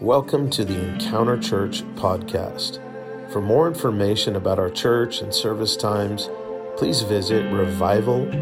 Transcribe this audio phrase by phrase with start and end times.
[0.00, 2.80] Welcome to the Encounter Church podcast.
[3.30, 6.28] For more information about our church and service times,
[6.76, 8.40] please visit revival.me.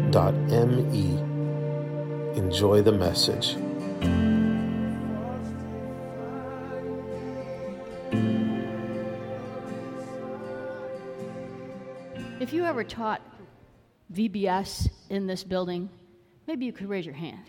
[2.35, 3.55] Enjoy the message.
[12.41, 13.21] If you ever taught
[14.11, 15.91] VBS in this building,
[16.47, 17.45] maybe you could raise your hand.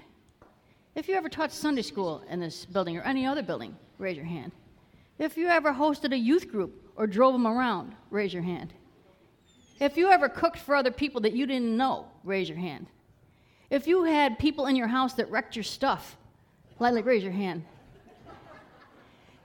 [0.94, 4.26] If you ever taught Sunday school in this building or any other building, raise your
[4.26, 4.52] hand.
[5.18, 8.72] If you ever hosted a youth group or drove them around, raise your hand.
[9.80, 12.86] If you ever cooked for other people that you didn't know, raise your hand.
[13.70, 16.16] If you had people in your house that wrecked your stuff,
[16.78, 17.64] lightly raise your hand.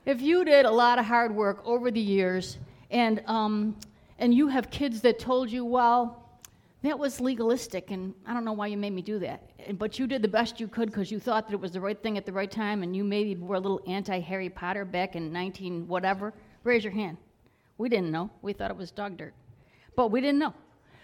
[0.06, 2.60] If you did a lot of hard work over the years
[2.92, 3.76] and, um,
[4.20, 6.29] and you have kids that told you, well,
[6.82, 9.78] that was legalistic, and I don't know why you made me do that.
[9.78, 12.02] But you did the best you could because you thought that it was the right
[12.02, 15.18] thing at the right time, and you maybe were a little anti Harry Potter back
[15.18, 16.34] in 19 whatever.
[16.64, 17.18] Raise your hand.
[17.78, 18.30] We didn't know.
[18.42, 19.34] We thought it was dog dirt.
[19.96, 20.54] But we didn't know.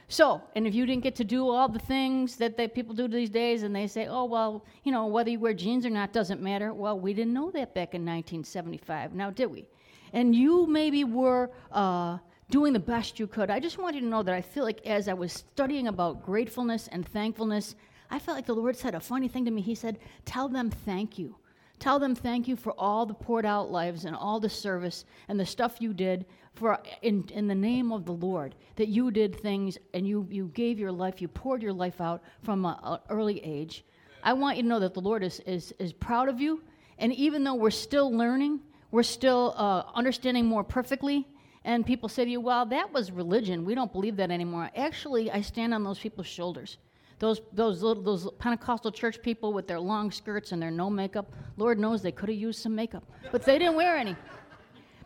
[0.08, 3.30] So, and if you didn't get to do all the things that people do these
[3.30, 6.42] days, and they say, oh, well, you know, whether you wear jeans or not doesn't
[6.42, 6.74] matter.
[6.74, 9.14] Well, we didn't know that back in 1975.
[9.14, 9.66] Now, did we?
[10.14, 11.50] And you maybe were.
[11.70, 13.50] Uh, doing the best you could.
[13.50, 16.24] I just want you to know that I feel like as I was studying about
[16.24, 17.76] gratefulness and thankfulness,
[18.10, 19.62] I felt like the Lord said a funny thing to me.
[19.62, 21.36] He said, Tell them thank you.
[21.80, 25.40] Tell them thank you for all the poured out lives and all the service and
[25.40, 28.56] the stuff you did for in, in the name of the Lord.
[28.78, 32.24] That you did things and you, you gave your life, you poured your life out
[32.44, 33.84] from an early age.
[34.24, 36.64] I want you to know that the Lord is, is, is proud of you.
[36.98, 41.28] And even though we're still learning, we're still uh, understanding more perfectly,
[41.66, 43.66] and people say to you, well, that was religion.
[43.66, 44.70] We don't believe that anymore.
[44.76, 46.78] Actually, I stand on those people's shoulders.
[47.18, 51.34] Those, those, little, those Pentecostal church people with their long skirts and their no makeup,
[51.58, 54.16] Lord knows they could have used some makeup, but they didn't wear any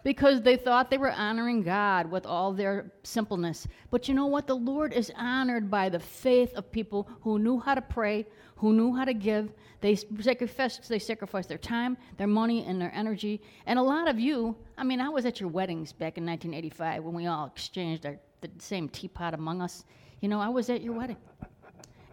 [0.10, 3.68] because they thought they were honoring God with all their simpleness.
[3.92, 4.48] But you know what?
[4.48, 8.26] The Lord is honored by the faith of people who knew how to pray,
[8.56, 9.52] who knew how to give.
[9.82, 13.40] They sacrificed, they sacrificed their time, their money, and their energy.
[13.68, 17.04] And a lot of you, I mean, I was at your weddings back in 1985
[17.04, 19.86] when we all exchanged our, the same teapot among us.
[20.22, 21.18] You know, I was at your wedding.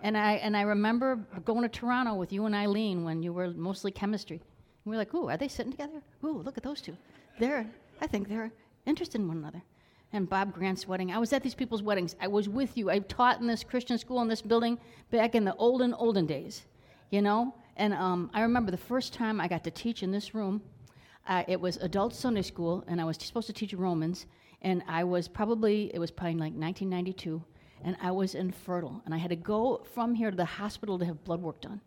[0.03, 1.17] And I, and I remember
[1.47, 4.43] going to Toronto with you and Eileen when you were mostly chemistry.
[4.85, 6.03] we were like, ooh, are they sitting together?
[6.23, 6.95] Ooh, look at those two
[7.39, 7.67] they're,
[8.01, 8.53] I think they're
[8.85, 9.63] interested in one another.
[10.13, 11.11] And Bob Grant's wedding.
[11.11, 12.15] I was at these people's weddings.
[12.21, 12.91] I was with you.
[12.91, 14.79] I taught in this Christian school in this building
[15.11, 16.65] back in the olden, olden days,
[17.11, 17.55] you know?
[17.77, 20.63] And um, I remember the first time I got to teach in this room,
[21.29, 24.27] uh, it was adult Sunday school, and I was supposed to teach Romans,
[24.63, 27.43] and I was probably, it was probably like 1992,
[27.85, 29.03] and I was infertile.
[29.05, 31.81] And I had to go from here to the hospital to have blood work done.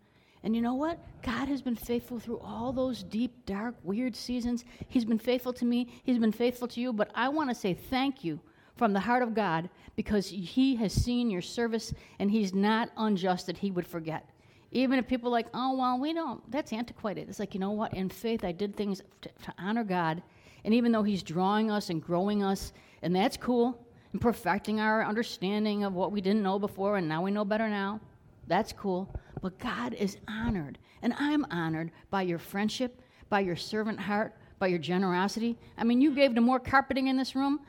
[0.44, 1.00] And you know what?
[1.22, 4.64] God has been faithful through all those deep, dark, weird seasons.
[4.88, 6.94] He's been faithful to me, He's been faithful to you.
[6.94, 8.40] But I want to say thank you
[8.78, 13.48] from the heart of God because He has seen your service and He's not unjust
[13.48, 14.30] that He would forget.
[14.72, 17.28] Even if people are like, oh, well, we don't, that's antiquated.
[17.28, 17.94] It's like, you know what?
[17.94, 20.22] In faith, I did things to, to honor God.
[20.64, 22.72] And even though He's drawing us and growing us,
[23.02, 27.24] and that's cool, and perfecting our understanding of what we didn't know before, and now
[27.24, 28.00] we know better now,
[28.48, 29.14] that's cool.
[29.42, 30.78] But God is honored.
[31.02, 35.58] And I'm honored by your friendship, by your servant heart, by your generosity.
[35.78, 37.62] I mean, you gave to more carpeting in this room.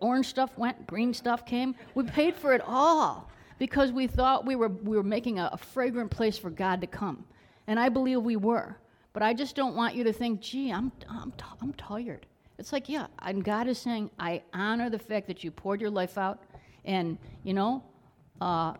[0.00, 1.74] orange stuff went, green stuff came.
[1.94, 5.56] We paid for it all because we thought we were, we were making a, a
[5.56, 7.24] fragrant place for God to come.
[7.66, 8.76] And I believe we were.
[9.12, 12.26] But I just don't want you to think, gee, I'm, I'm, t- I'm tired.
[12.58, 15.90] It's like, yeah, and God is saying, I honor the fact that you poured your
[15.90, 16.42] life out.
[16.84, 17.82] And, you know,
[18.40, 18.74] uh,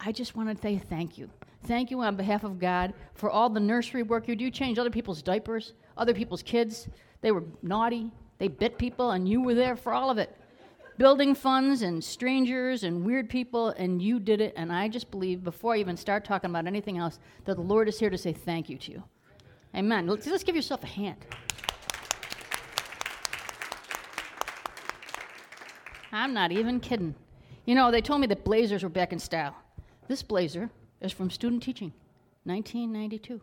[0.00, 1.28] I just want to say thank you.
[1.64, 4.46] Thank you on behalf of God for all the nursery work you do.
[4.46, 6.88] You other people's diapers, other people's kids.
[7.20, 10.34] They were naughty, they bit people, and you were there for all of it.
[10.98, 14.54] Building funds and strangers and weird people, and you did it.
[14.56, 17.88] And I just believe, before I even start talking about anything else, that the Lord
[17.88, 19.02] is here to say thank you to you.
[19.74, 20.06] Amen.
[20.06, 21.24] Let's, let's give yourself a hand.
[26.10, 27.14] I'm not even kidding.
[27.64, 29.54] You know, they told me that blazers were back in style.
[30.08, 30.70] This blazer
[31.02, 31.92] is from student teaching,
[32.44, 33.40] 1992.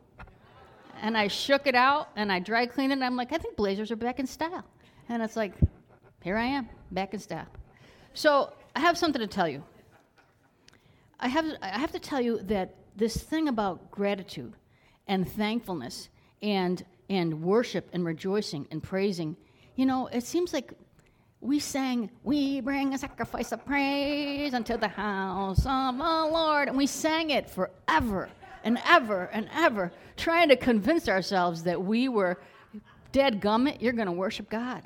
[1.01, 3.55] And I shook it out and I dry cleaned it and I'm like, I think
[3.55, 4.65] blazers are back in style.
[5.07, 5.53] And it's like,
[6.23, 7.45] here I am, back in style.
[8.15, 9.63] So I have something to tell you.
[11.19, 14.53] I have, I have to tell you that this thing about gratitude
[15.07, 16.09] and thankfulness
[16.41, 19.37] and, and worship and rejoicing and praising,
[19.75, 20.73] you know, it seems like
[21.45, 26.67] we sang, We bring a sacrifice of praise unto the house of the Lord.
[26.67, 28.29] And we sang it forever
[28.63, 32.39] and ever and ever, trying to convince ourselves that we were
[33.11, 34.81] dead gummit, you're going to worship God.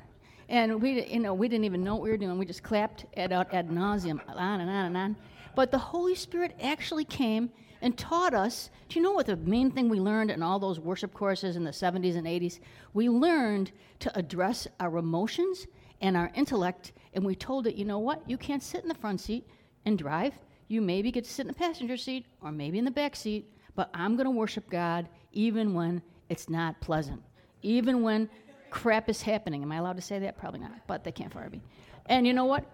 [0.50, 2.38] And we, you know, we didn't even know what we were doing.
[2.38, 5.16] We just clapped ad, uh, ad nauseum, on and on and on.
[5.54, 8.70] But the Holy Spirit actually came and taught us.
[8.88, 11.64] Do you know what the main thing we learned in all those worship courses in
[11.64, 12.60] the 70s and 80s?
[12.92, 15.66] We learned to address our emotions
[16.00, 18.28] and our intellect, and we told it, you know what?
[18.28, 19.46] You can't sit in the front seat
[19.84, 20.34] and drive.
[20.68, 23.52] You maybe get to sit in the passenger seat or maybe in the back seat,
[23.74, 27.22] but I'm going to worship God even when it's not pleasant,
[27.62, 28.28] even when
[28.70, 29.62] crap is happening.
[29.62, 30.38] Am I allowed to say that?
[30.38, 31.60] Probably not, but they can't fire me.
[32.06, 32.64] And you know what?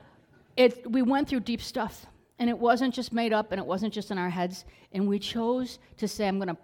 [0.56, 2.06] It, we went through deep stuff,
[2.38, 4.64] and it wasn't just made up, and it wasn't just in our heads.
[4.92, 6.56] And we chose to say, "I'm going to,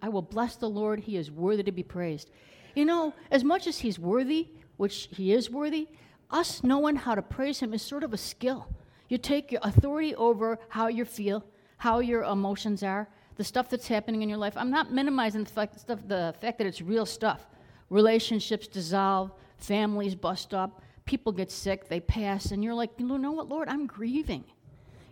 [0.00, 1.00] I will bless the Lord.
[1.00, 2.30] He is worthy to be praised."
[2.74, 4.48] You know, as much as He's worthy,
[4.82, 5.86] which He is worthy,
[6.28, 8.66] us knowing how to praise Him is sort of a skill.
[9.08, 11.44] You take your authority over how you feel,
[11.76, 14.54] how your emotions are, the stuff that's happening in your life.
[14.56, 17.46] I'm not minimizing the fact, stuff, the fact that it's real stuff
[17.90, 23.32] relationships dissolve, families bust up, people get sick, they pass, and you're like, you know
[23.32, 24.44] what, Lord, I'm grieving.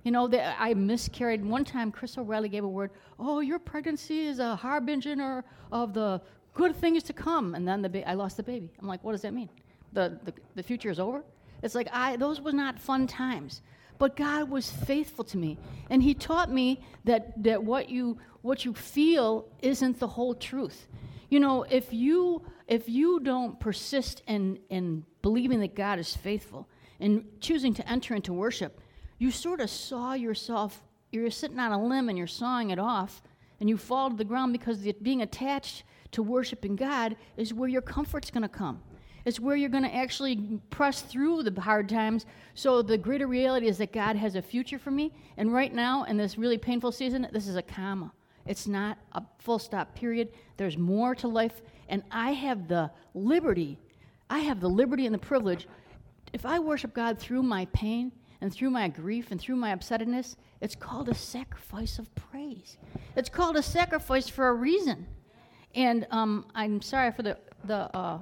[0.02, 1.44] You know, that I miscarried.
[1.44, 6.22] One time, Chris O'Reilly gave a word, oh, your pregnancy is a harbinger of the
[6.54, 7.54] good things to come.
[7.54, 8.70] And then the ba- I lost the baby.
[8.80, 9.50] I'm like, what does that mean?
[9.92, 11.24] The, the, the future is over?
[11.62, 13.62] It's like, I, those were not fun times.
[13.98, 15.58] But God was faithful to me.
[15.90, 20.88] And He taught me that, that what, you, what you feel isn't the whole truth.
[21.30, 26.68] You know, if you if you don't persist in in believing that God is faithful
[26.98, 28.80] and choosing to enter into worship,
[29.18, 30.82] you sort of saw yourself.
[31.12, 33.22] You're sitting on a limb and you're sawing it off,
[33.60, 37.68] and you fall to the ground because the, being attached to worshiping God is where
[37.68, 38.80] your comfort's going to come.
[39.24, 42.26] It's where you're going to actually press through the hard times.
[42.54, 45.12] So the greater reality is that God has a future for me.
[45.36, 48.12] And right now, in this really painful season, this is a comma.
[48.46, 50.32] It's not a full stop period.
[50.56, 51.60] There's more to life.
[51.88, 53.78] And I have the liberty,
[54.28, 55.68] I have the liberty and the privilege.
[56.32, 60.36] If I worship God through my pain and through my grief and through my upsetness,
[60.60, 62.78] it's called a sacrifice of praise.
[63.16, 65.06] It's called a sacrifice for a reason.
[65.74, 68.20] And um, I'm sorry for the, the uh,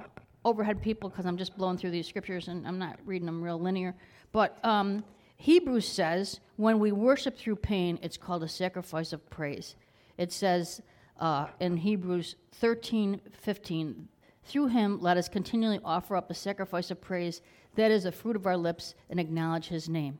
[0.48, 3.58] overhead people because I'm just blowing through these scriptures and I'm not reading them real
[3.58, 3.94] linear.
[4.32, 5.04] But um,
[5.36, 9.76] Hebrews says when we worship through pain, it's called a sacrifice of praise
[10.18, 10.82] it says
[11.20, 14.08] uh, in Hebrews 13 15,
[14.44, 17.40] through him let us continually offer up a sacrifice of praise
[17.76, 20.18] that is the fruit of our lips and acknowledge his name,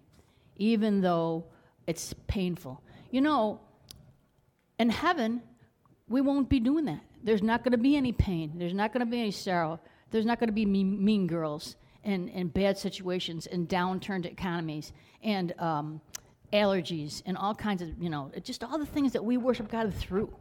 [0.57, 1.45] even though
[1.87, 2.81] it's painful.
[3.11, 3.61] You know,
[4.79, 5.43] in heaven,
[6.09, 7.01] we won't be doing that.
[7.23, 9.81] There's not going to be any pain, there's not going to be any sorrow,
[10.11, 14.93] there's not going to be mean, mean girls and, and bad situations and downturned economies
[15.23, 16.01] and um,
[16.53, 19.93] allergies and all kinds of, you know, just all the things that we worship God
[19.95, 20.35] through.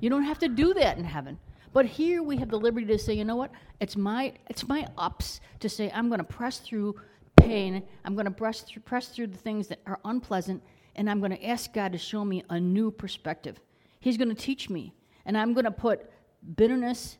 [0.00, 1.38] You don't have to do that in heaven.
[1.72, 3.50] But here we have the liberty to say, you know what?
[3.80, 7.00] It's my it's my ups to say I'm going to press through
[7.36, 7.82] pain.
[8.04, 10.62] I'm going to press through, press through the things that are unpleasant,
[10.94, 13.58] and I'm going to ask God to show me a new perspective.
[13.98, 14.94] He's going to teach me,
[15.26, 16.08] and I'm going to put
[16.56, 17.18] bitterness.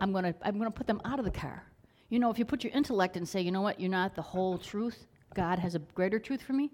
[0.00, 1.64] I'm going to I'm going to put them out of the car.
[2.08, 4.22] You know, if you put your intellect and say, you know what, you're not the
[4.22, 5.06] whole truth.
[5.34, 6.70] God has a greater truth for me.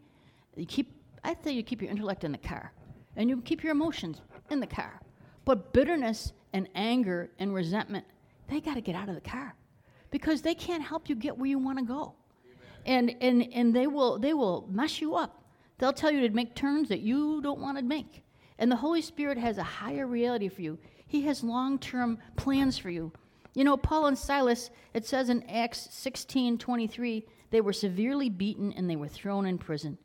[0.57, 0.93] You keep,
[1.25, 2.73] I say you keep your intellect in the car,
[3.17, 4.21] and you keep your emotions
[4.51, 5.01] in the car.
[5.45, 8.05] But bitterness and anger and resentment,
[8.49, 9.55] they got to get out of the car
[10.11, 12.15] because they can't help you get where you want to go.
[12.85, 15.45] And, and, and they, will, they will mess you up.
[15.79, 18.23] They'll tell you to make turns that you don't want to make.
[18.59, 20.79] And the Holy Spirit has a higher reality for you.
[21.11, 23.11] He has long term plans for you.
[23.53, 28.73] You know, Paul and Silas, it says in Acts 16 23, they were severely beaten
[28.73, 29.99] and they were thrown in prison.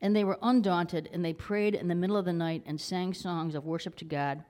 [0.00, 3.12] And they were undaunted, and they prayed in the middle of the night and sang
[3.12, 4.42] songs of worship to God.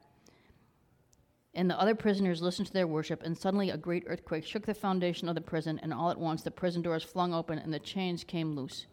[1.53, 4.75] And the other prisoners listened to their worship, and suddenly a great earthquake shook the
[4.75, 7.81] foundation of the prison, and all at once the prison doors flung open and the
[7.81, 8.87] chains came loose.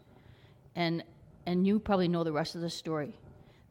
[0.75, 1.03] And,
[1.45, 3.13] and you probably know the rest of the story.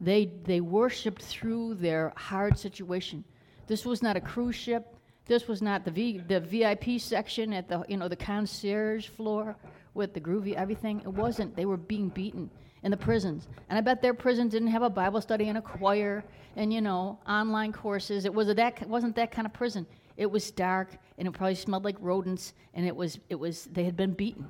[0.01, 3.23] They, they worshiped through their hard situation.
[3.67, 4.95] This was not a cruise ship.
[5.25, 9.55] This was not the, v, the VIP section at the, you know, the concierge floor
[9.93, 11.01] with the groovy everything.
[11.01, 11.55] It wasn't.
[11.55, 12.49] They were being beaten
[12.83, 13.47] in the prisons.
[13.69, 16.23] And I bet their prisons didn't have a Bible study and a choir
[16.55, 18.25] and, you know, online courses.
[18.25, 19.85] It, was a that, wasn't that kind of prison.
[20.17, 23.83] It was dark and it probably smelled like rodents and it was, it was, they
[23.83, 24.47] had been beaten.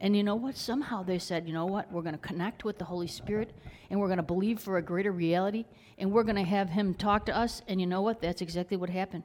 [0.00, 0.56] And you know what?
[0.56, 1.90] Somehow they said, you know what?
[1.90, 3.52] We're going to connect with the Holy Spirit
[3.90, 5.64] and we're going to believe for a greater reality
[5.98, 7.62] and we're going to have Him talk to us.
[7.66, 8.20] And you know what?
[8.20, 9.24] That's exactly what happened.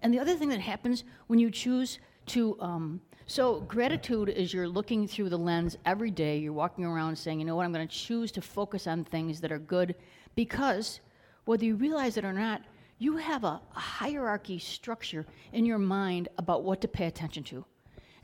[0.00, 4.68] And the other thing that happens when you choose to um, so, gratitude is you're
[4.68, 6.36] looking through the lens every day.
[6.36, 9.40] You're walking around saying, you know what, I'm going to choose to focus on things
[9.40, 9.94] that are good
[10.34, 11.00] because
[11.46, 12.60] whether you realize it or not,
[12.98, 17.64] you have a, a hierarchy structure in your mind about what to pay attention to.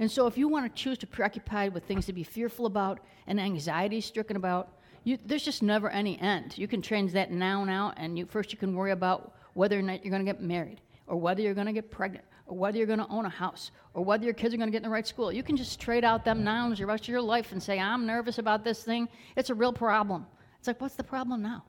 [0.01, 3.01] And so, if you want to choose to preoccupy with things to be fearful about
[3.27, 4.73] and anxiety stricken about,
[5.05, 6.57] you, there's just never any end.
[6.57, 9.83] You can change that noun out, and you, first you can worry about whether or
[9.83, 12.79] not you're going to get married, or whether you're going to get pregnant, or whether
[12.79, 14.85] you're going to own a house, or whether your kids are going to get in
[14.85, 15.31] the right school.
[15.31, 18.07] You can just trade out them nouns the rest of your life and say, I'm
[18.07, 19.07] nervous about this thing.
[19.37, 20.27] It's a real problem.
[20.59, 21.63] It's like, what's the problem now?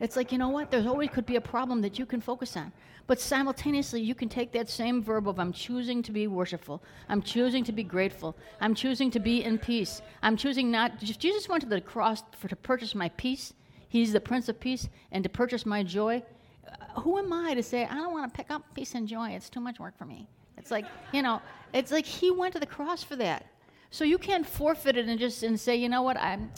[0.00, 0.70] It's like, you know what?
[0.70, 2.72] There's always could be a problem that you can focus on.
[3.06, 6.82] But simultaneously, you can take that same verb of I'm choosing to be worshipful.
[7.08, 8.36] I'm choosing to be grateful.
[8.60, 10.02] I'm choosing to be in peace.
[10.22, 10.98] I'm choosing not.
[10.98, 13.54] Jesus went to the cross for, to purchase my peace.
[13.88, 16.22] He's the Prince of Peace, and to purchase my joy.
[16.66, 19.30] Uh, who am I to say, I don't want to pick up peace and joy?
[19.30, 20.28] It's too much work for me.
[20.58, 21.40] It's like, you know,
[21.72, 23.46] it's like he went to the cross for that.
[23.90, 26.50] So you can't forfeit it and just and say, you know what, I'm,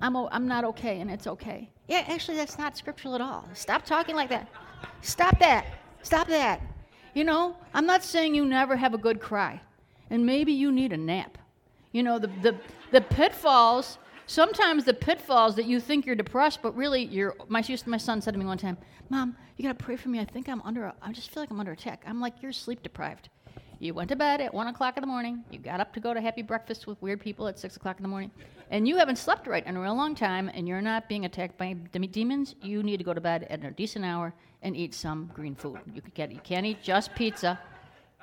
[0.00, 1.70] I'm, I'm not okay, and it's okay.
[1.88, 3.48] Yeah, actually, that's not scriptural at all.
[3.54, 4.48] Stop talking like that.
[5.00, 5.66] Stop that.
[6.02, 6.60] Stop that.
[7.14, 9.60] You know, I'm not saying you never have a good cry,
[10.10, 11.38] and maybe you need a nap.
[11.92, 12.54] You know, the, the,
[12.92, 17.34] the pitfalls, sometimes the pitfalls that you think you're depressed, but really you're.
[17.48, 18.76] My, my son said to me one time,
[19.08, 20.20] Mom, you got to pray for me.
[20.20, 22.02] I think I'm under, a, I just feel like I'm under attack.
[22.06, 23.30] I'm like, You're sleep deprived.
[23.78, 25.44] You went to bed at 1 o'clock in the morning.
[25.50, 28.02] You got up to go to happy breakfast with weird people at 6 o'clock in
[28.02, 28.30] the morning.
[28.70, 31.58] And you haven't slept right in a real long time, and you're not being attacked
[31.58, 32.54] by demons.
[32.62, 35.78] You need to go to bed at a decent hour and eat some green food.
[35.92, 37.58] You, can get, you can't eat just pizza.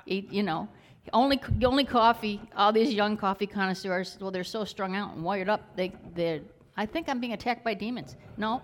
[0.06, 0.68] Eat, you know,
[1.12, 2.40] only, only coffee.
[2.56, 5.76] All these young coffee connoisseurs, well, they're so strung out and wired up.
[5.76, 6.42] They, they
[6.76, 8.16] I think I'm being attacked by demons.
[8.36, 8.60] No,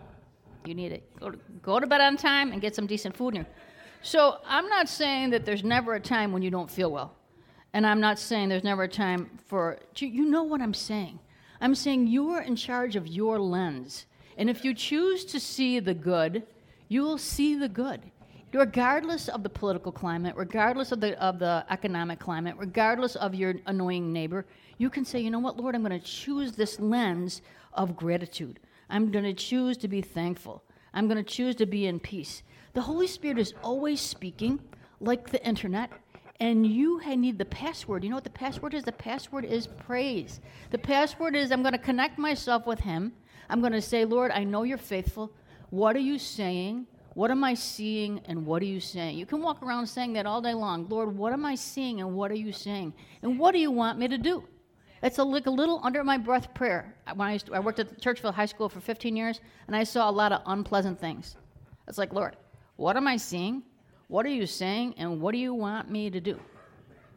[0.67, 1.21] you need it.
[1.21, 3.53] Go to, go to bed on time and get some decent food in here.
[4.03, 7.15] So I'm not saying that there's never a time when you don't feel well.
[7.73, 11.19] And I'm not saying there's never a time for, you know what I'm saying.
[11.61, 14.07] I'm saying you're in charge of your lens.
[14.39, 16.45] And if you choose to see the good,
[16.89, 18.01] you will see the good.
[18.53, 23.55] Regardless of the political climate, regardless of the, of the economic climate, regardless of your
[23.67, 24.45] annoying neighbor,
[24.79, 27.43] you can say, you know what, Lord, I'm going to choose this lens
[27.75, 28.59] of gratitude.
[28.89, 30.65] I'm going to choose to be thankful.
[30.93, 32.43] I'm going to choose to be in peace.
[32.73, 34.61] The Holy Spirit is always speaking,
[35.01, 35.91] like the internet,
[36.39, 38.05] and you need the password.
[38.05, 38.85] You know what the password is?
[38.85, 40.41] The password is praise.
[40.71, 43.13] The password is I'm going to connect myself with Him.
[43.49, 45.33] I'm going to say, Lord, I know you're faithful.
[45.71, 46.87] What are you saying?
[47.15, 49.19] What am I seeing and what are you saying?
[49.19, 50.89] You can walk around saying that all day long.
[50.89, 52.95] Lord, what am I seeing and what are you saying?
[53.23, 54.45] And what do you want me to do?
[55.03, 56.95] It's a, like a little under my breath prayer.
[57.15, 60.09] When I, to, I worked at Churchville High School for 15 years, and I saw
[60.09, 61.37] a lot of unpleasant things.
[61.89, 62.37] It's like, Lord,
[62.81, 63.63] what am I seeing?
[64.09, 64.95] What are you saying?
[64.97, 66.41] And what do you want me to do?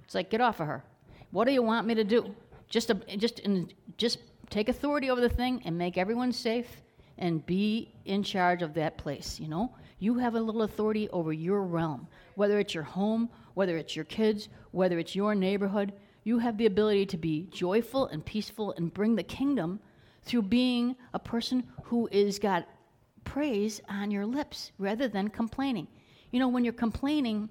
[0.03, 0.84] It's like, get off of her.
[1.32, 2.36] What do you want me to do?
[2.70, 6.82] Just, a, just, in, just take authority over the thing and make everyone safe
[7.17, 9.74] and be in charge of that place, you know?
[10.00, 14.05] You have a little authority over your realm, whether it's your home, whether it's your
[14.05, 15.93] kids, whether it's your neighborhood.
[16.25, 19.79] You have the ability to be joyful and peaceful and bring the kingdom
[20.24, 22.67] through being a person who is got
[23.33, 25.87] praise on your lips rather than complaining.
[26.29, 27.49] You know, when you're complaining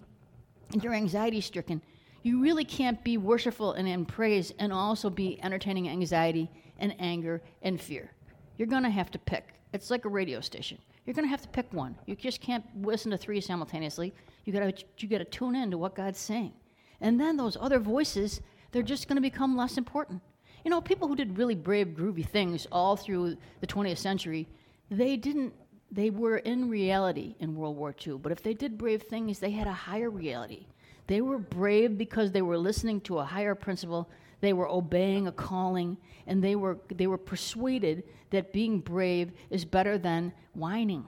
[0.72, 1.82] and you're anxiety stricken,
[2.22, 6.48] you really can't be worshipful and in praise and also be entertaining anxiety
[6.78, 8.12] and anger and fear.
[8.56, 9.54] You're going to have to pick.
[9.72, 10.78] It's like a radio station.
[11.04, 11.96] You're going to have to pick one.
[12.06, 14.14] You just can't listen to three simultaneously.
[14.44, 16.52] You got to you got to tune in to what God's saying.
[17.00, 20.22] And then those other voices, they're just going to become less important.
[20.64, 24.46] You know, people who did really brave, groovy things all through the 20th century,
[24.88, 25.54] they didn't
[25.92, 29.50] they were in reality in World War II, but if they did brave things, they
[29.50, 30.66] had a higher reality.
[31.06, 34.08] They were brave because they were listening to a higher principle,
[34.40, 39.66] they were obeying a calling, and they were, they were persuaded that being brave is
[39.66, 41.06] better than whining,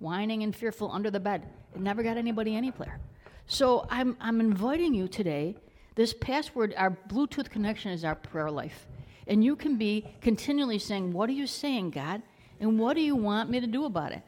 [0.00, 1.46] whining and fearful under the bed.
[1.74, 3.00] It never got anybody anywhere.
[3.46, 5.56] So I'm, I'm inviting you today.
[5.94, 8.86] This password, our Bluetooth connection is our prayer life.
[9.26, 12.22] And you can be continually saying, What are you saying, God?
[12.60, 14.22] And what do you want me to do about it?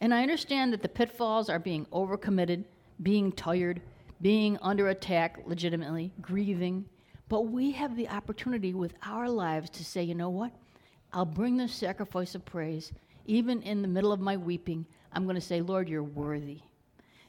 [0.00, 2.64] And I understand that the pitfalls are being overcommitted,
[3.02, 3.80] being tired,
[4.20, 6.84] being under attack legitimately, grieving.
[7.28, 10.52] But we have the opportunity with our lives to say, you know what?
[11.12, 12.92] I'll bring the sacrifice of praise.
[13.24, 16.60] Even in the middle of my weeping, I'm going to say, Lord, you're worthy.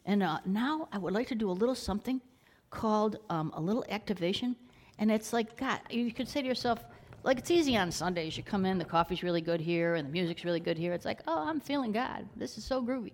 [0.06, 2.22] And uh, now I would like to do a little something
[2.70, 4.56] called um, a little activation.
[5.00, 6.84] And it's like, God, you could say to yourself,
[7.28, 8.38] like it's easy on Sundays.
[8.38, 10.94] You come in, the coffee's really good here, and the music's really good here.
[10.94, 12.26] It's like, oh, I'm feeling God.
[12.38, 13.12] This is so groovy.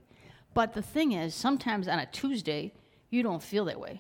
[0.53, 2.73] But the thing is, sometimes on a Tuesday,
[3.09, 3.99] you don't feel that way.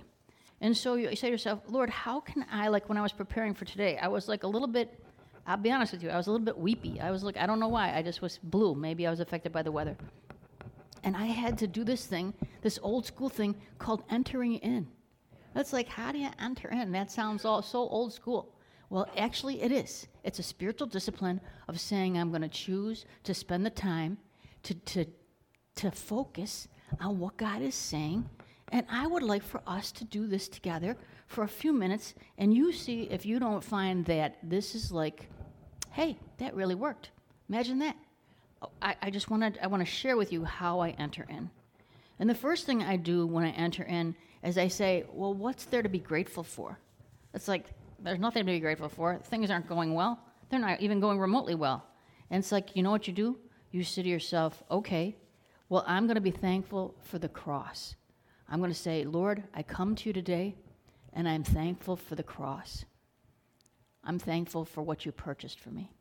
[0.61, 3.55] And so you say to yourself, Lord, how can I, like when I was preparing
[3.55, 5.03] for today, I was like a little bit,
[5.47, 7.01] I'll be honest with you, I was a little bit weepy.
[7.01, 7.97] I was like, I don't know why.
[7.97, 8.75] I just was blue.
[8.75, 9.97] Maybe I was affected by the weather.
[11.03, 14.87] And I had to do this thing this old school thing called entering in.
[15.55, 16.91] That's like, how do you enter in?
[16.91, 18.52] That sounds all so old school.
[18.93, 20.05] Well, actually, it is.
[20.23, 24.19] It's a spiritual discipline of saying, I'm going to choose to spend the time
[24.61, 25.05] to, to,
[25.77, 26.67] to focus
[27.01, 28.29] on what God is saying.
[28.71, 30.95] And I would like for us to do this together
[31.25, 32.13] for a few minutes.
[32.37, 35.27] And you see if you don't find that this is like,
[35.89, 37.09] hey, that really worked.
[37.49, 37.95] Imagine that.
[38.79, 41.49] I, I just want to I want to share with you how I enter in.
[42.19, 45.65] And the first thing I do when I enter in is I say, well, what's
[45.65, 46.77] there to be grateful for?
[47.33, 47.65] It's like
[48.03, 49.17] there's nothing to be grateful for.
[49.17, 50.19] Things aren't going well.
[50.49, 51.85] They're not even going remotely well.
[52.29, 53.37] And it's like, you know what you do?
[53.71, 55.15] You say to yourself, okay,
[55.69, 57.95] well, I'm going to be thankful for the cross.
[58.47, 60.55] I'm going to say, Lord, I come to you today
[61.13, 62.85] and I'm thankful for the cross.
[64.03, 65.91] I'm thankful for what you purchased for me.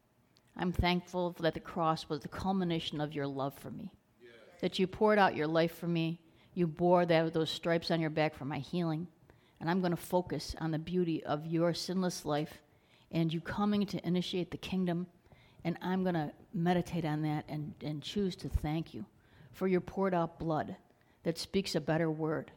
[0.57, 3.93] I'm thankful that the cross was the culmination of your love for me.
[4.21, 4.61] Yes.
[4.61, 6.21] That you poured out your life for me.
[6.55, 9.07] You bore that, those stripes on your back for my healing.
[9.63, 12.59] And I'm going to focus on the beauty of your sinless life
[13.13, 15.07] and you coming to initiate the kingdom.
[15.63, 19.07] And I'm going to meditate on that and, and choose to thank you
[19.53, 20.75] for your poured out blood
[21.23, 22.51] that speaks a better word,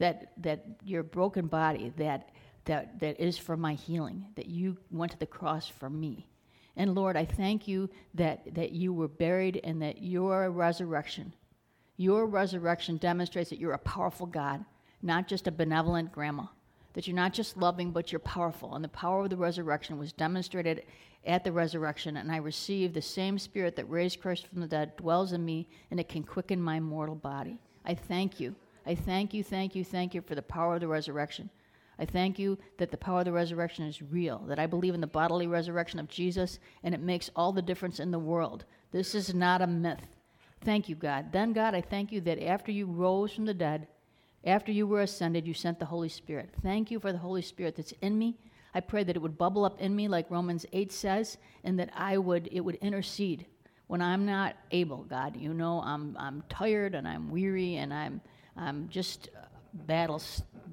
[0.00, 2.28] that, that your broken body that,
[2.66, 6.26] that, that is for my healing, that you went to the cross for me.
[6.76, 11.32] And Lord, I thank you that, that you were buried and that your resurrection,
[11.96, 14.62] your resurrection demonstrates that you're a powerful God
[15.02, 16.44] not just a benevolent grandma.
[16.94, 18.74] That you're not just loving, but you're powerful.
[18.74, 20.84] And the power of the resurrection was demonstrated
[21.24, 22.16] at the resurrection.
[22.16, 25.68] And I receive the same spirit that raised Christ from the dead dwells in me,
[25.90, 27.58] and it can quicken my mortal body.
[27.84, 28.54] I thank you.
[28.86, 31.50] I thank you, thank you, thank you for the power of the resurrection.
[31.98, 35.02] I thank you that the power of the resurrection is real, that I believe in
[35.02, 38.64] the bodily resurrection of Jesus, and it makes all the difference in the world.
[38.90, 40.06] This is not a myth.
[40.62, 41.30] Thank you, God.
[41.30, 43.86] Then, God, I thank you that after you rose from the dead,
[44.44, 46.50] after you were ascended, you sent the Holy Spirit.
[46.62, 48.36] Thank you for the Holy Spirit that's in me.
[48.74, 51.90] I pray that it would bubble up in me like Romans 8 says, and that
[51.94, 53.46] I would it would intercede
[53.88, 55.36] when I'm not able, God.
[55.36, 58.20] You know, I'm I'm tired and I'm weary and I'm
[58.56, 59.30] I'm just
[59.72, 60.22] battle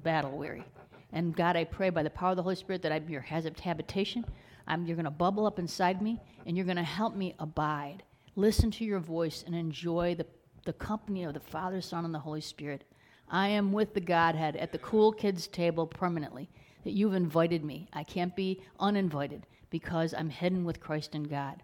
[0.02, 0.64] battle weary.
[1.12, 4.24] And God, I pray by the power of the Holy Spirit that I'm your habitation.
[4.66, 8.02] I'm, you're going to bubble up inside me, and you're going to help me abide.
[8.36, 10.26] Listen to your voice and enjoy the,
[10.66, 12.84] the company of the Father, Son, and the Holy Spirit.
[13.30, 16.48] I am with the Godhead at the cool kids table permanently.
[16.84, 17.88] That you've invited me.
[17.92, 21.62] I can't be uninvited because I'm hidden with Christ in God.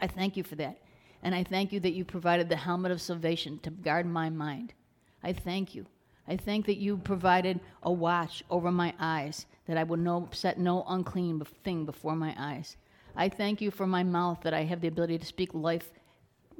[0.00, 0.78] I thank you for that.
[1.22, 4.72] And I thank you that you provided the helmet of salvation to guard my mind.
[5.22, 5.86] I thank you.
[6.26, 10.58] I thank that you provided a watch over my eyes, that I would no, set
[10.58, 12.76] no unclean thing before my eyes.
[13.14, 15.92] I thank you for my mouth, that I have the ability to speak life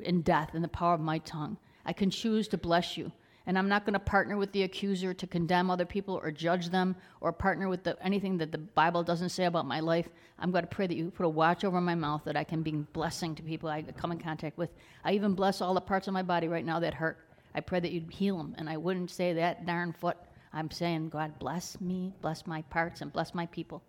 [0.05, 1.57] and death in the power of my tongue.
[1.85, 3.11] I can choose to bless you
[3.47, 6.71] and I'm not going to partner with the accuser to condemn other people or judge
[6.71, 10.09] them or partner with the, anything that the Bible doesn't say about my life.
[10.39, 12.63] I'm going to pray that you put a watch over my mouth that I can
[12.63, 14.71] be blessing to people I come in contact with.
[15.05, 17.19] I even bless all the parts of my body right now that hurt.
[17.55, 20.17] I pray that you'd heal them, and I wouldn't say that darn foot.
[20.53, 23.83] I'm saying, God, bless me, bless my parts, and bless my people.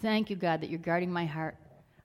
[0.00, 1.56] Thank you, God, that you're guarding my heart.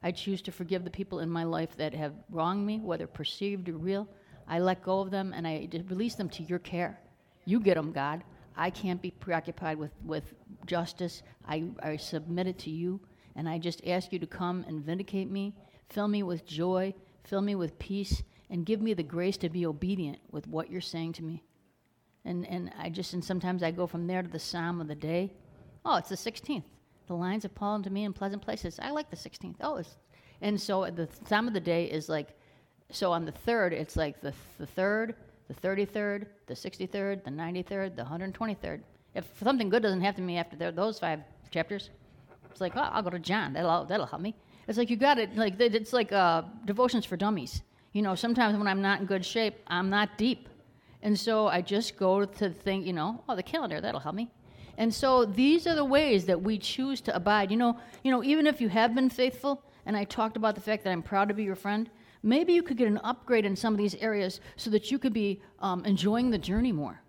[0.03, 3.69] I choose to forgive the people in my life that have wronged me, whether perceived
[3.69, 4.07] or real.
[4.47, 6.99] I let go of them and I release them to your care.
[7.45, 8.23] You get them, God.
[8.57, 10.33] I can't be preoccupied with, with
[10.65, 11.21] justice.
[11.47, 12.99] I, I submit it to you,
[13.35, 15.53] and I just ask you to come and vindicate me,
[15.89, 19.65] fill me with joy, fill me with peace, and give me the grace to be
[19.65, 21.43] obedient with what you're saying to me.
[22.25, 24.95] And, and I just, and sometimes I go from there to the Psalm of the
[24.95, 25.33] day.
[25.85, 26.63] Oh, it's the 16th.
[27.07, 28.79] The lines have fallen to me in pleasant places.
[28.81, 29.55] I like the 16th.
[29.61, 29.95] Oh, it's,
[30.41, 32.29] and so the Psalm of the day is like
[32.91, 35.15] so on the third, it's like the, the third,
[35.47, 38.81] the 33rd, the 63rd, the 93rd, the 123rd.
[39.15, 41.21] If something good doesn't happen to me after those five
[41.51, 41.89] chapters,
[42.51, 43.53] it's like, oh, I'll go to John.
[43.53, 44.35] That'll, that'll help me.
[44.67, 45.35] It's like you got it.
[45.35, 47.61] Like it's like uh, devotions for dummies.
[47.93, 50.49] You know, sometimes when I'm not in good shape, I'm not deep,
[51.01, 54.29] and so I just go to think, you know, oh, the calendar that'll help me.
[54.77, 57.49] And so these are the ways that we choose to abide.
[57.49, 60.61] You know, you know, even if you have been faithful, and I talked about the
[60.61, 61.89] fact that I'm proud to be your friend
[62.27, 65.13] maybe you could get an upgrade in some of these areas so that you could
[65.13, 67.01] be um, enjoying the journey more.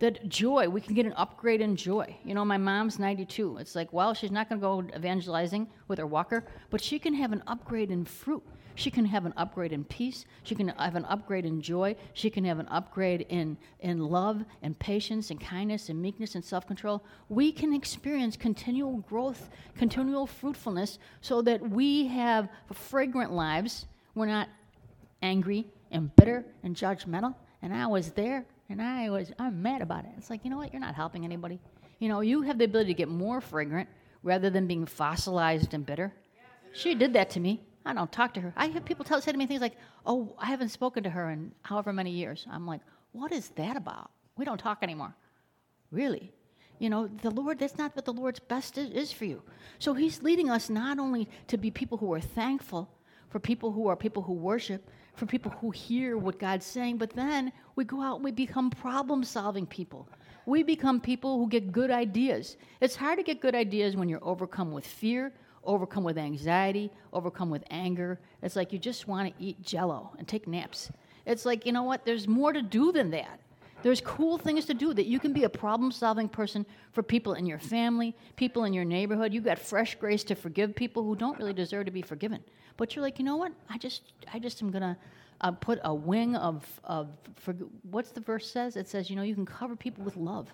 [0.00, 2.16] That joy, we can get an upgrade in joy.
[2.24, 3.58] You know, my mom's 92.
[3.58, 7.14] It's like, well, she's not going to go evangelizing with her walker, but she can
[7.14, 8.42] have an upgrade in fruit.
[8.74, 10.24] She can have an upgrade in peace.
[10.42, 11.94] She can have an upgrade in joy.
[12.12, 16.44] She can have an upgrade in, in love and patience and kindness and meekness and
[16.44, 17.04] self control.
[17.28, 24.48] We can experience continual growth, continual fruitfulness, so that we have fragrant lives we're not
[25.24, 27.34] angry and bitter and judgmental.
[27.62, 30.10] And I was there And I was, I'm mad about it.
[30.16, 30.72] It's like, you know what?
[30.72, 31.60] You're not helping anybody.
[31.98, 33.88] You know, you have the ability to get more fragrant
[34.22, 36.12] rather than being fossilized and bitter.
[36.72, 37.62] She did that to me.
[37.84, 38.52] I don't talk to her.
[38.56, 41.30] I have people tell, say to me things like, oh, I haven't spoken to her
[41.30, 42.46] in however many years.
[42.50, 42.80] I'm like,
[43.12, 44.10] what is that about?
[44.36, 45.14] We don't talk anymore.
[45.90, 46.32] Really?
[46.78, 49.42] You know, the Lord, that's not what the Lord's best is, is, for you.
[49.78, 52.90] So He's leading us not only to be people who are thankful,
[53.28, 57.10] for people who are people who worship, for people who hear what God's saying, but
[57.10, 60.08] then we go out and we become problem solving people.
[60.46, 62.56] We become people who get good ideas.
[62.80, 67.50] It's hard to get good ideas when you're overcome with fear, overcome with anxiety, overcome
[67.50, 68.20] with anger.
[68.42, 70.90] It's like you just want to eat jello and take naps.
[71.26, 72.04] It's like, you know what?
[72.04, 73.40] There's more to do than that.
[73.84, 77.34] There's cool things to do that you can be a problem solving person for people
[77.34, 79.34] in your family, people in your neighborhood.
[79.34, 82.42] You've got fresh grace to forgive people who don't really deserve to be forgiven.
[82.78, 83.52] But you're like, you know what?
[83.68, 84.00] I just,
[84.32, 84.96] I just am going to
[85.42, 87.52] uh, put a wing of, of for,
[87.90, 88.76] what's the verse says?
[88.76, 90.48] It says, you know, you can cover people with love.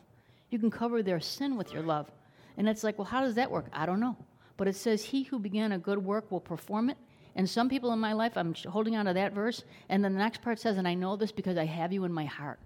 [0.51, 2.11] You can cover their sin with your love.
[2.57, 3.67] And it's like, well, how does that work?
[3.73, 4.17] I don't know.
[4.57, 6.99] But it says, He who began a good work will perform it.
[7.37, 9.63] And some people in my life, I'm holding on to that verse.
[9.89, 12.13] And then the next part says, And I know this because I have you in
[12.13, 12.59] my heart.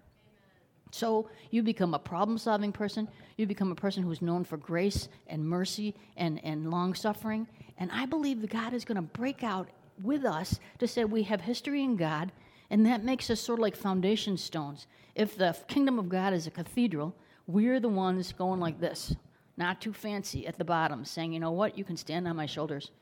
[0.95, 3.09] So you become a problem solving person.
[3.37, 7.49] You become a person who's known for grace and mercy and, and long suffering.
[7.79, 9.69] And I believe that God is going to break out
[10.05, 12.31] with us to say we have history in God,
[12.71, 14.87] and that makes us sort of like foundation stones.
[15.17, 17.13] If the kingdom of God is a cathedral,
[17.49, 19.17] we're the ones going like this
[19.57, 22.47] not too fancy at the bottom, saying, you know what, you can stand on my
[22.47, 22.93] shoulders.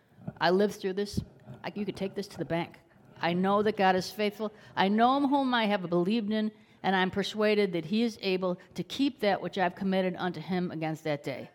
[0.41, 1.21] I lived through this.
[1.63, 2.79] I, you could take this to the bank.
[3.21, 4.51] I know that God is faithful.
[4.77, 6.51] I know whom I have believed in,
[6.83, 10.71] and I'm persuaded that He is able to keep that which I've committed unto Him
[10.71, 11.51] against that day.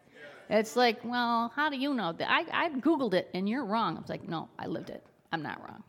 [0.50, 2.30] It's like, well, how do you know that?
[2.30, 3.98] I, I Googled it, and you're wrong.
[3.98, 5.04] I was like, no, I lived it.
[5.32, 5.84] I'm not wrong.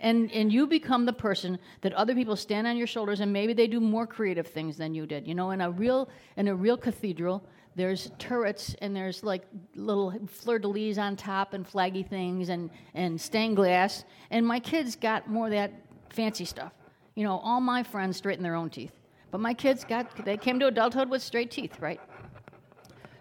[0.00, 3.52] And, and you become the person that other people stand on your shoulders, and maybe
[3.52, 5.26] they do more creative things than you did.
[5.26, 7.42] You know, in a real, in a real cathedral,
[7.74, 9.42] there's turrets and there's like
[9.76, 14.04] little fleur de lis on top and flaggy things and, and stained glass.
[14.30, 15.72] And my kids got more of that
[16.10, 16.72] fancy stuff.
[17.18, 18.92] You know, all my friends straighten their own teeth.
[19.32, 22.00] But my kids got, they came to adulthood with straight teeth, right?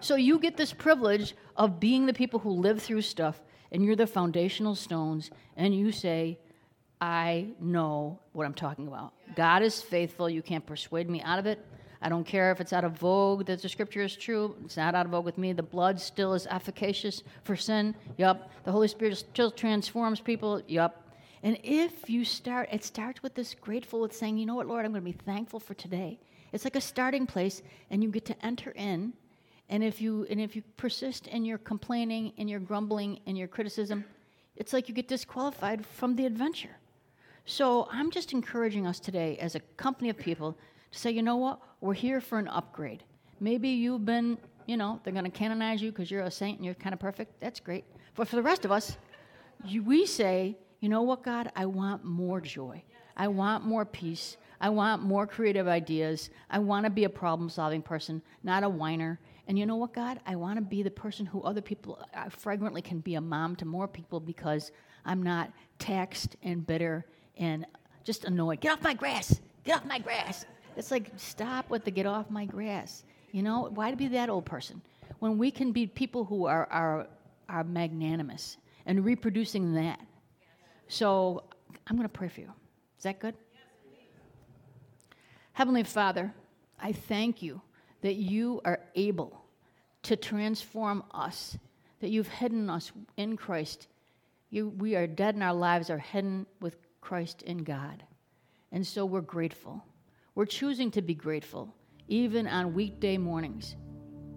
[0.01, 3.95] So you get this privilege of being the people who live through stuff, and you're
[3.95, 6.38] the foundational stones, and you say,
[7.01, 9.13] I know what I'm talking about.
[9.36, 10.29] God is faithful.
[10.29, 11.65] You can't persuade me out of it.
[11.99, 14.55] I don't care if it's out of vogue that the scripture is true.
[14.63, 15.53] It's not out of vogue with me.
[15.53, 17.95] The blood still is efficacious for sin.
[18.17, 18.51] Yup.
[18.63, 20.62] The Holy Spirit still transforms people.
[20.67, 21.07] Yup.
[21.43, 24.86] And if you start, it starts with this grateful with saying, you know what, Lord,
[24.86, 26.19] I'm going to be thankful for today.
[26.52, 29.13] It's like a starting place, and you get to enter in.
[29.69, 33.50] And if you and if you persist in your complaining, in your grumbling, in your
[33.50, 34.06] criticism,
[34.56, 36.78] it's like you get disqualified from the adventure.
[37.45, 40.58] So I'm just encouraging us today, as a company of people,
[40.91, 43.04] to say, you know what, we're here for an upgrade.
[43.39, 46.65] Maybe you've been, you know, they're going to canonize you because you're a saint and
[46.65, 47.39] you're kind of perfect.
[47.39, 47.86] That's great.
[48.15, 48.97] But for the rest of us,
[49.63, 52.84] you, we say, you know what, God, I want more joy.
[53.16, 54.38] I want more peace.
[54.60, 56.30] I want more creative ideas.
[56.50, 59.20] I want to be a problem solving person, not a whiner.
[59.48, 60.20] And you know what, God?
[60.26, 63.22] I want to be the person who other people I uh, fragrantly can be a
[63.22, 64.72] mom to more people because
[65.06, 67.06] I'm not taxed and bitter
[67.38, 67.66] and
[68.04, 68.62] just annoyed.
[68.62, 69.40] Get off my grass!
[69.63, 70.46] Get off my grass!
[70.76, 73.04] It's like, stop with the get off my grass.
[73.32, 74.82] You know, why to be that old person?
[75.20, 77.08] When we can be people who are, are,
[77.50, 80.00] are magnanimous and reproducing that.
[80.88, 81.43] So
[81.88, 82.52] I'm going to pray for you.
[82.97, 83.36] Is that good?
[85.54, 86.34] Heavenly Father,
[86.80, 87.62] I thank you
[88.02, 89.41] that you are able
[90.04, 91.58] to transform us,
[92.00, 93.88] that you've hidden us in Christ.
[94.50, 98.04] You, we are dead and our lives are hidden with Christ in God.
[98.71, 99.84] And so we're grateful.
[100.36, 101.73] We're choosing to be grateful,
[102.08, 103.76] even on weekday mornings,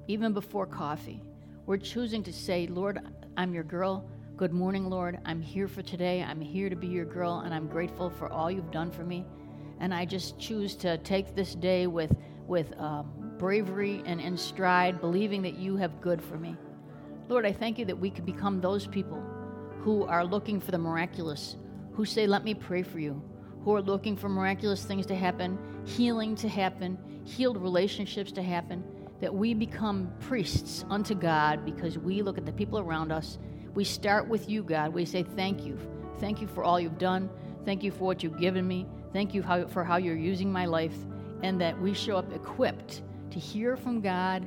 [0.09, 1.21] even before coffee.
[1.67, 2.99] We're choosing to say, Lord,
[3.37, 4.09] I'm your girl.
[4.41, 5.19] Good morning, Lord.
[5.27, 6.23] I'm here for today.
[6.23, 9.27] I'm here to be your girl, and I'm grateful for all you've done for me.
[9.81, 14.99] And I just choose to take this day with, with um, bravery and in stride,
[14.99, 16.57] believing that you have good for me.
[17.29, 19.23] Lord, I thank you that we can become those people
[19.81, 21.57] who are looking for the miraculous,
[21.93, 23.21] who say, Let me pray for you,
[23.63, 28.83] who are looking for miraculous things to happen, healing to happen, healed relationships to happen,
[29.21, 33.37] that we become priests unto God because we look at the people around us.
[33.75, 34.93] We start with you, God.
[34.93, 35.79] We say, Thank you.
[36.19, 37.31] Thank you for all you've done.
[37.65, 38.87] Thank you for what you've given me.
[39.13, 40.95] Thank you for how you're using my life.
[41.43, 44.47] And that we show up equipped to hear from God.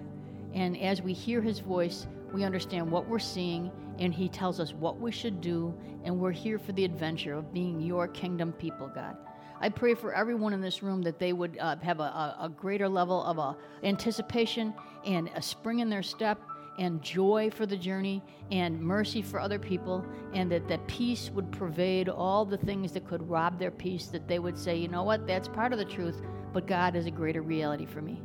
[0.54, 4.74] And as we hear his voice, we understand what we're seeing and He tells us
[4.74, 8.88] what we should do, and we're here for the adventure of being your kingdom people,
[8.94, 9.18] God.
[9.60, 12.90] I pray for everyone in this room that they would uh, have a, a, greater
[12.90, 14.74] level of uh, anticipation
[15.06, 16.42] and a spring in their step
[16.80, 21.52] and joy for the journey and mercy for other people, and that that peace would
[21.52, 25.04] pervade all the things that could rob their peace, that they would say, you know
[25.04, 28.22] what, that's part of the truth, but God is a greater reality for me.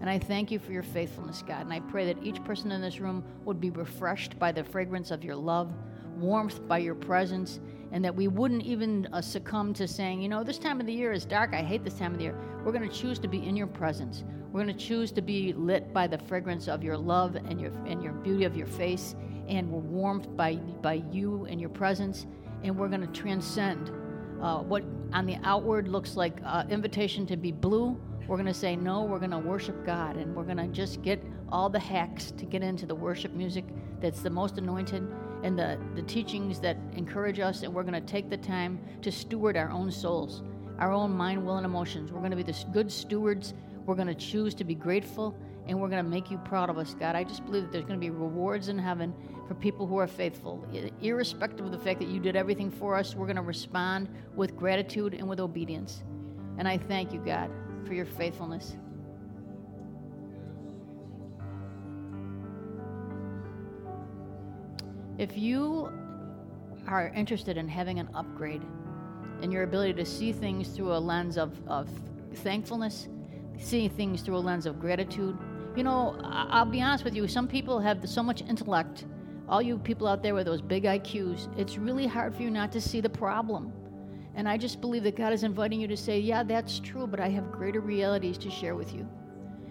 [0.00, 1.62] And I thank you for your faithfulness, God.
[1.62, 5.10] And I pray that each person in this room would be refreshed by the fragrance
[5.10, 5.72] of your love,
[6.16, 7.58] warmth by your presence,
[7.90, 10.92] and that we wouldn't even uh, succumb to saying, you know, this time of the
[10.92, 11.54] year is dark.
[11.54, 12.38] I hate this time of the year.
[12.64, 14.24] We're going to choose to be in your presence.
[14.52, 17.70] We're going to choose to be lit by the fragrance of your love and your
[17.86, 19.14] and your beauty of your face,
[19.46, 22.26] and we're warmed by by you and your presence,
[22.62, 23.90] and we're going to transcend
[24.42, 28.00] uh, what on the outward looks like uh, invitation to be blue.
[28.26, 29.04] We're going to say no.
[29.04, 32.44] We're going to worship God, and we're going to just get all the hacks to
[32.44, 33.64] get into the worship music
[34.00, 35.06] that's the most anointed
[35.42, 39.12] and the, the teachings that encourage us, and we're going to take the time to
[39.12, 40.42] steward our own souls,
[40.78, 42.12] our own mind, will, and emotions.
[42.12, 43.54] We're going to be the good stewards.
[43.88, 45.34] We're going to choose to be grateful,
[45.66, 47.16] and we're going to make you proud of us, God.
[47.16, 49.14] I just believe that there's going to be rewards in heaven
[49.46, 50.62] for people who are faithful.
[51.00, 54.54] Irrespective of the fact that you did everything for us, we're going to respond with
[54.54, 56.02] gratitude and with obedience.
[56.58, 57.50] And I thank you, God,
[57.86, 58.76] for your faithfulness.
[65.16, 65.90] If you
[66.86, 68.66] are interested in having an upgrade
[69.40, 71.88] in your ability to see things through a lens of, of
[72.34, 73.08] thankfulness,
[73.58, 75.36] see things through a lens of gratitude,
[75.76, 79.04] you know, I'll be honest with you, some people have so much intellect.
[79.48, 82.72] All you people out there with those big IQs, it's really hard for you not
[82.72, 83.72] to see the problem.
[84.34, 87.18] And I just believe that God is inviting you to say, yeah, that's true, but
[87.18, 89.08] I have greater realities to share with you.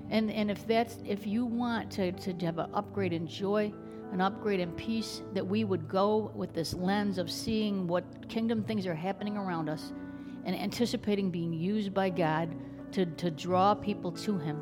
[0.10, 3.74] And, and if that's if you want to, to have an upgrade in joy,
[4.12, 8.64] an upgrade in peace, that we would go with this lens of seeing what kingdom
[8.64, 9.92] things are happening around us
[10.46, 12.56] and anticipating being used by God
[12.92, 14.62] to, to draw people to Him.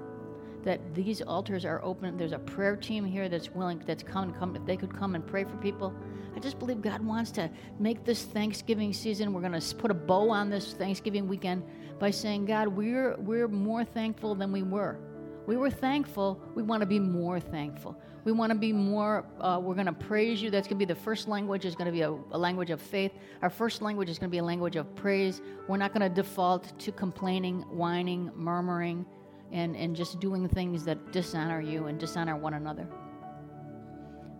[0.63, 2.17] That these altars are open.
[2.17, 5.13] There's a prayer team here that's willing, that's come, and come, if they could come
[5.15, 5.93] and pray for people.
[6.35, 9.31] I just believe God wants to make this Thanksgiving season.
[9.31, 11.63] We're going to put a bow on this Thanksgiving weekend
[11.99, 14.99] by saying, God, we're, we're more thankful than we were.
[15.47, 16.41] We were thankful.
[16.55, 17.99] We want to be more thankful.
[18.23, 20.49] We want to be more, uh, we're going to praise you.
[20.49, 22.81] That's going to be the first language, is going to be a, a language of
[22.81, 23.11] faith.
[23.43, 25.41] Our first language is going to be a language of praise.
[25.67, 29.05] We're not going to default to complaining, whining, murmuring,
[29.51, 32.87] and, and just doing things that dishonor you and dishonor one another.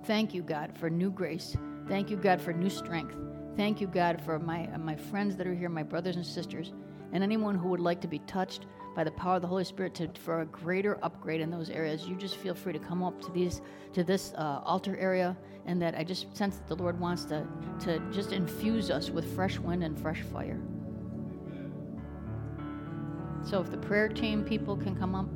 [0.06, 1.56] Thank you, God, for new grace.
[1.88, 3.16] Thank you, God, for new strength.
[3.56, 6.74] Thank you, God, for my, my friends that are here, my brothers and sisters,
[7.14, 8.66] and anyone who would like to be touched
[8.96, 12.08] by the power of the Holy Spirit to, for a greater upgrade in those areas,
[12.08, 13.62] you just feel free to come up to these
[13.94, 17.46] to this uh, altar area, and that I just sense that the Lord wants to
[17.82, 20.60] to just infuse us with fresh wind and fresh fire.
[23.44, 25.28] So if the prayer team people can come up,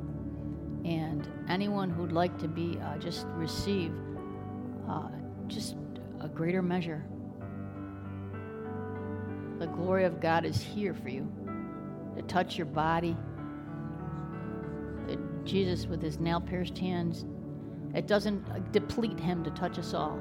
[0.84, 3.92] and anyone who'd like to be uh, just receive
[4.88, 5.08] uh,
[5.46, 5.76] just
[6.20, 7.04] a greater measure.
[9.58, 11.30] The glory of God is here for you
[12.16, 13.16] to touch your body,
[15.44, 17.24] Jesus with his nail pierced hands.
[17.94, 20.18] It doesn't uh, deplete him to touch us all.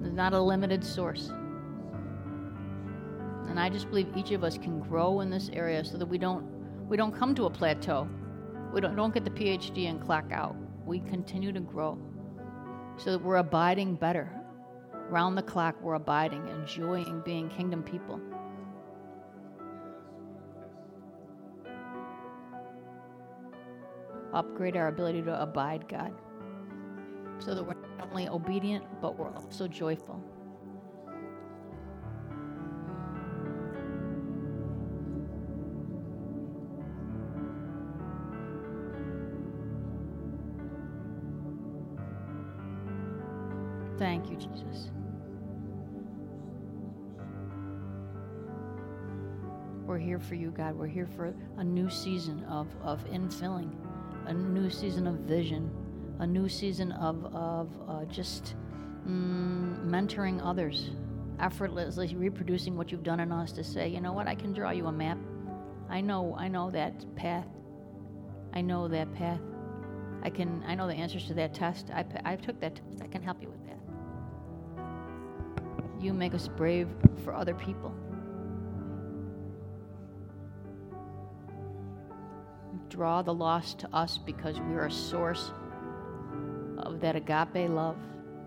[0.00, 1.30] There's not a limited source.
[3.48, 6.18] And I just believe each of us can grow in this area so that we
[6.18, 6.44] don't
[6.88, 8.08] we don't come to a plateau.
[8.72, 10.54] We don't, don't get the PhD and clock out.
[10.84, 11.98] We continue to grow
[12.96, 14.30] so that we're abiding better.
[15.08, 18.20] Round the clock, we're abiding, enjoying being kingdom people.
[24.36, 26.12] Upgrade our ability to abide, God,
[27.38, 30.22] so that we're not only obedient, but we're also joyful.
[43.98, 44.90] Thank you, Jesus.
[49.86, 50.74] We're here for you, God.
[50.74, 53.85] We're here for a new season of, of infilling
[54.26, 55.70] a new season of vision,
[56.18, 58.54] a new season of, of uh, just
[59.08, 60.90] mm, mentoring others,
[61.38, 64.70] effortlessly reproducing what you've done in us to say, you know what, I can draw
[64.70, 65.18] you a map.
[65.88, 67.46] I know, I know that path.
[68.52, 69.40] I know that path.
[70.22, 71.90] I can, I know the answers to that test.
[71.90, 73.02] I, I took that test.
[73.02, 73.78] I can help you with that.
[76.00, 76.88] You make us brave
[77.24, 77.94] for other people.
[82.96, 85.52] Draw the lost to us because we're a source
[86.78, 87.98] of that agape love.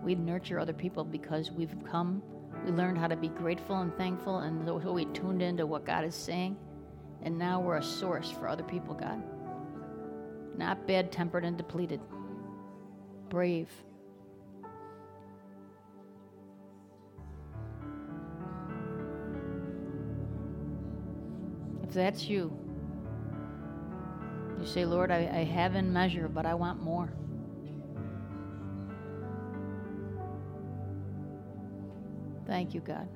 [0.02, 2.20] We nurture other people because we've come
[2.64, 6.04] We learned how to be grateful and thankful, and so we tuned into what God
[6.04, 6.56] is saying.
[7.22, 9.22] And now we're a source for other people, God.
[10.58, 12.00] Not bad tempered and depleted,
[13.28, 13.68] brave.
[21.82, 22.52] If that's you,
[24.60, 27.10] you say, Lord, I, I have in measure, but I want more.
[32.46, 33.08] Thank you, God.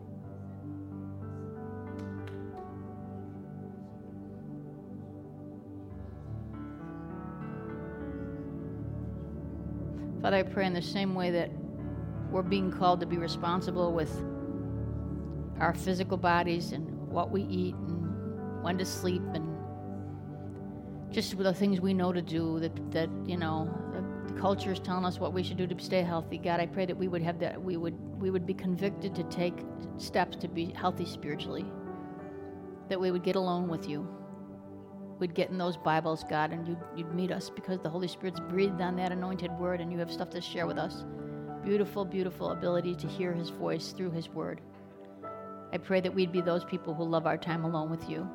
[10.23, 11.51] Father, I pray in the same way that
[12.31, 14.11] we're being called to be responsible with
[15.61, 19.44] our physical bodies and what we eat and when to sleep and
[21.15, 24.81] just the things we know to do that, that you know the, the culture is
[24.81, 27.23] telling us what we should do to stay healthy god i pray that we would
[27.23, 29.55] have that we would we would be convicted to take
[29.97, 31.65] steps to be healthy spiritually
[32.89, 34.07] that we would get alone with you
[35.19, 38.41] we'd get in those Bibles, God, and you'd, you'd meet us because the Holy Spirit's
[38.41, 41.05] breathed on that anointed word and you have stuff to share with us.
[41.65, 44.61] Beautiful, beautiful ability to hear His voice through His word.
[45.73, 48.29] I pray that we'd be those people who love our time alone with you.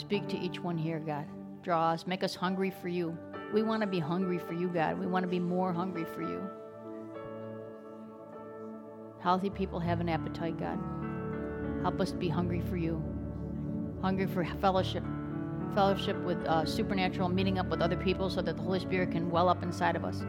[0.00, 1.26] Speak to each one here, God.
[1.62, 3.16] Draw us, make us hungry for you.
[3.52, 4.98] We want to be hungry for you, God.
[4.98, 6.48] We want to be more hungry for you.
[9.20, 10.78] Healthy people have an appetite, God.
[11.82, 13.02] Help us be hungry for you
[14.00, 15.04] hungry for fellowship,
[15.74, 19.30] fellowship with uh, supernatural, meeting up with other people so that the Holy Spirit can
[19.30, 20.22] well up inside of us.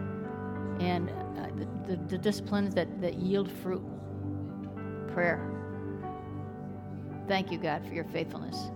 [0.79, 3.83] And uh, the, the, the disciplines that, that yield fruit.
[5.13, 5.47] Prayer.
[7.27, 8.71] Thank you, God, for your faithfulness.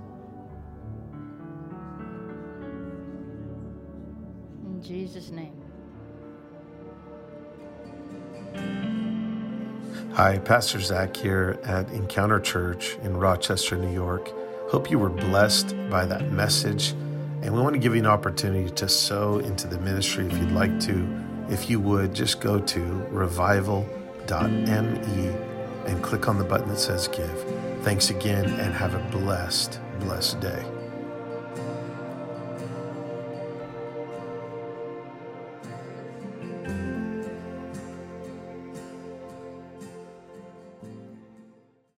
[4.85, 5.53] Jesus' name.
[10.13, 14.31] Hi, Pastor Zach here at Encounter Church in Rochester, New York.
[14.69, 16.91] Hope you were blessed by that message.
[17.41, 20.51] And we want to give you an opportunity to sow into the ministry if you'd
[20.51, 21.07] like to.
[21.49, 23.87] If you would, just go to revival.me
[25.87, 27.43] and click on the button that says give.
[27.83, 30.74] Thanks again and have a blessed, blessed day.